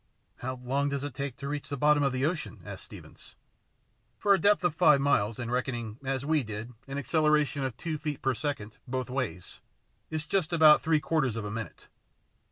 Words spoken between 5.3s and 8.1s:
and reckoning as we did an acceleration of two